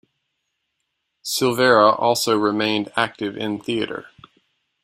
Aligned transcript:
Silvera 1.23 1.93
also 1.99 2.35
remained 2.35 2.91
active 2.97 3.37
in 3.37 3.59
theatre. 3.61 4.07